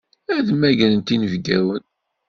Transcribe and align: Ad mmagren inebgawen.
Ad 0.35 0.47
mmagren 0.53 1.01
inebgawen. 1.15 1.83